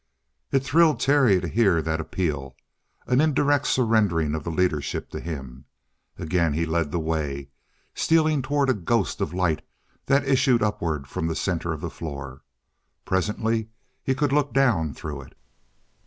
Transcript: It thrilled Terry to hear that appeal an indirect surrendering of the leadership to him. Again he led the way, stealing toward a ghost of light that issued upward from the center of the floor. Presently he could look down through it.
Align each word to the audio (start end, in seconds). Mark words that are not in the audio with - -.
It 0.51 0.61
thrilled 0.63 0.99
Terry 0.99 1.39
to 1.39 1.47
hear 1.47 1.79
that 1.79 2.01
appeal 2.01 2.55
an 3.05 3.21
indirect 3.21 3.67
surrendering 3.67 4.33
of 4.33 4.43
the 4.43 4.49
leadership 4.49 5.11
to 5.11 5.19
him. 5.19 5.65
Again 6.17 6.53
he 6.53 6.65
led 6.65 6.91
the 6.91 6.99
way, 6.99 7.49
stealing 7.93 8.41
toward 8.41 8.71
a 8.71 8.73
ghost 8.73 9.21
of 9.21 9.31
light 9.31 9.61
that 10.07 10.27
issued 10.27 10.63
upward 10.63 11.05
from 11.05 11.27
the 11.27 11.35
center 11.35 11.71
of 11.71 11.81
the 11.81 11.91
floor. 11.91 12.41
Presently 13.05 13.69
he 14.01 14.15
could 14.15 14.33
look 14.33 14.55
down 14.55 14.95
through 14.95 15.21
it. 15.21 15.37